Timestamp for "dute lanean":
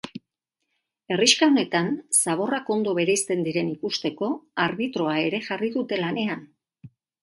5.81-6.49